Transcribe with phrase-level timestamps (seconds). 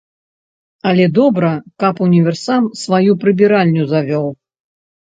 [0.91, 1.51] Але добра,
[1.83, 4.27] каб універсам сваю прыбіральню завёў.